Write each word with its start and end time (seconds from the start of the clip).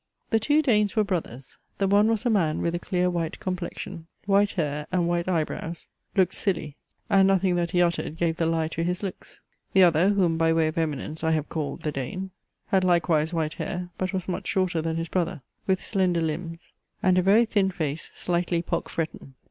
The 0.31 0.39
two 0.39 0.63
Danes 0.63 0.95
were 0.95 1.03
brothers. 1.03 1.59
The 1.77 1.87
one 1.87 2.07
was 2.07 2.25
a 2.25 2.29
man 2.31 2.59
with 2.63 2.73
a 2.73 2.79
clear 2.79 3.07
white 3.07 3.39
complexion, 3.39 4.07
white 4.25 4.53
hair, 4.53 4.87
and 4.91 5.07
white 5.07 5.27
eyebrows; 5.29 5.89
looked 6.15 6.33
silly, 6.33 6.75
and 7.07 7.27
nothing 7.27 7.55
that 7.57 7.69
he 7.69 7.83
uttered 7.83 8.17
gave 8.17 8.37
the 8.37 8.47
lie 8.47 8.67
to 8.69 8.81
his 8.83 9.03
looks. 9.03 9.41
The 9.73 9.83
other, 9.83 10.09
whom, 10.09 10.39
by 10.39 10.53
way 10.53 10.65
of 10.65 10.77
eminence 10.79 11.23
I 11.23 11.29
have 11.33 11.49
called 11.49 11.83
the 11.83 11.91
Dane, 11.91 12.31
had 12.69 12.83
likewise 12.83 13.31
white 13.31 13.53
hair, 13.53 13.89
but 13.99 14.11
was 14.11 14.27
much 14.27 14.47
shorter 14.47 14.81
than 14.81 14.95
his 14.95 15.07
brother, 15.07 15.43
with 15.67 15.79
slender 15.79 16.21
limbs, 16.21 16.73
and 17.03 17.19
a 17.19 17.21
very 17.21 17.45
thin 17.45 17.69
face 17.69 18.09
slightly 18.15 18.63
pockfretten. 18.63 19.35